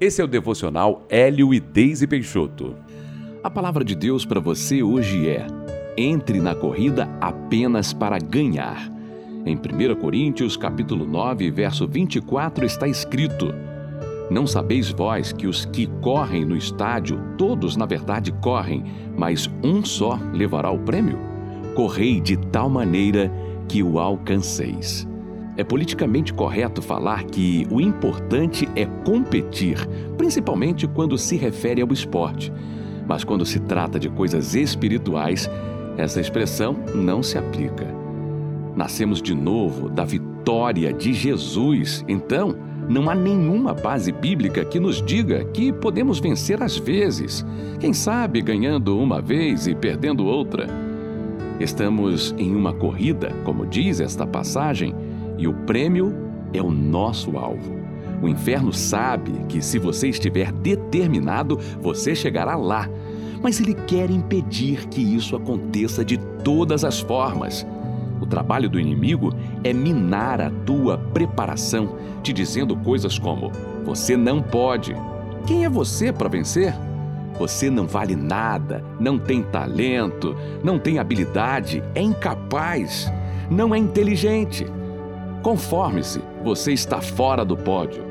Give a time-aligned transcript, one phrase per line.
[0.00, 2.74] Esse é o devocional Hélio e Deise Peixoto.
[3.44, 5.46] A palavra de Deus para você hoje é:
[5.96, 8.90] entre na corrida apenas para ganhar.
[9.46, 13.54] Em 1 Coríntios, capítulo 9, verso 24 está escrito:
[14.28, 18.84] Não sabeis vós que os que correm no estádio, todos na verdade correm,
[19.16, 21.18] mas um só levará o prêmio?
[21.76, 23.30] Correi de tal maneira
[23.68, 25.06] que o alcanceis.
[25.56, 29.78] É politicamente correto falar que o importante é competir,
[30.16, 32.52] principalmente quando se refere ao esporte.
[33.06, 35.48] Mas quando se trata de coisas espirituais,
[35.96, 37.86] essa expressão não se aplica.
[38.74, 42.56] Nascemos de novo da vitória de Jesus, então
[42.88, 47.46] não há nenhuma base bíblica que nos diga que podemos vencer às vezes,
[47.78, 50.66] quem sabe ganhando uma vez e perdendo outra.
[51.60, 54.92] Estamos em uma corrida, como diz esta passagem,
[55.38, 56.14] e o prêmio
[56.52, 57.84] é o nosso alvo.
[58.22, 62.88] O inferno sabe que se você estiver determinado, você chegará lá.
[63.42, 67.66] Mas ele quer impedir que isso aconteça de todas as formas.
[68.20, 73.52] O trabalho do inimigo é minar a tua preparação, te dizendo coisas como:
[73.84, 74.96] você não pode.
[75.46, 76.74] Quem é você para vencer?
[77.38, 83.12] Você não vale nada, não tem talento, não tem habilidade, é incapaz,
[83.50, 84.66] não é inteligente.
[85.44, 88.02] Conforme-se, você está fora do pódio.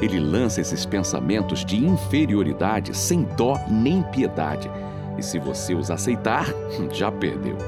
[0.00, 4.70] Ele lança esses pensamentos de inferioridade sem dó nem piedade.
[5.18, 6.46] E se você os aceitar,
[6.90, 7.58] já perdeu.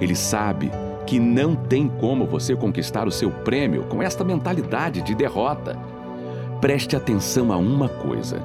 [0.00, 0.72] Ele sabe
[1.06, 5.78] que não tem como você conquistar o seu prêmio com esta mentalidade de derrota.
[6.60, 8.42] Preste atenção a uma coisa: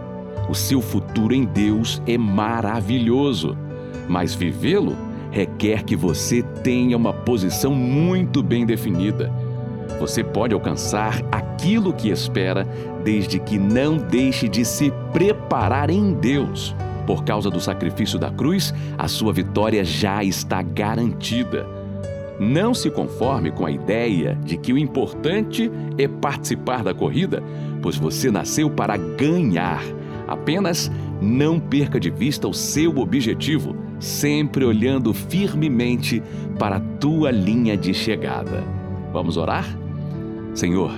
[0.47, 3.57] o seu futuro em Deus é maravilhoso,
[4.07, 4.95] mas vivê-lo
[5.31, 9.48] requer que você tenha uma posição muito bem definida
[9.99, 12.67] você pode alcançar aquilo que espera,
[13.03, 16.75] desde que não deixe de se preparar em Deus.
[17.05, 21.65] Por causa do sacrifício da cruz, a sua vitória já está garantida.
[22.39, 27.43] Não se conforme com a ideia de que o importante é participar da corrida,
[27.81, 29.81] pois você nasceu para ganhar.
[30.27, 30.91] Apenas
[31.21, 36.21] não perca de vista o seu objetivo, sempre olhando firmemente
[36.57, 38.63] para a tua linha de chegada.
[39.11, 39.78] Vamos orar?
[40.59, 40.91] Senhor,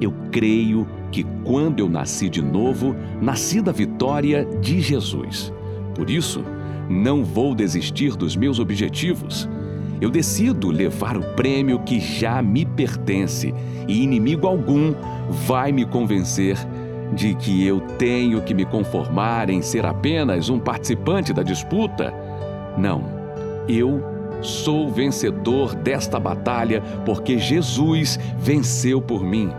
[0.00, 5.52] eu creio que quando eu nasci de novo, nasci da vitória de Jesus.
[5.94, 6.44] Por isso,
[6.90, 9.48] não vou desistir dos meus objetivos.
[10.00, 13.54] Eu decido levar o prêmio que já me pertence
[13.86, 14.92] e inimigo algum
[15.46, 16.58] vai me convencer
[17.14, 22.12] de que eu tenho que me conformar em ser apenas um participante da disputa.
[22.76, 23.04] Não,
[23.68, 29.50] eu Sou vencedor desta batalha porque Jesus venceu por mim.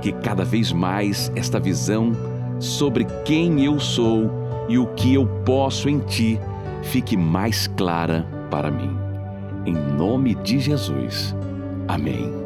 [0.00, 2.12] Que cada vez mais esta visão
[2.58, 4.30] sobre quem eu sou
[4.68, 6.40] e o que eu posso em Ti
[6.82, 8.96] fique mais clara para mim.
[9.64, 11.34] Em nome de Jesus.
[11.86, 12.41] Amém.